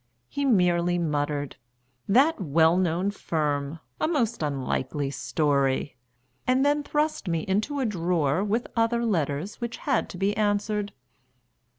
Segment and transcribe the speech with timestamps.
[0.27, 1.57] He merely muttered
[2.09, 3.79] "That well known firm!
[3.99, 5.95] A most unlikely story!"
[6.47, 10.91] and then thrust me into a drawer with other letters which had to be answered.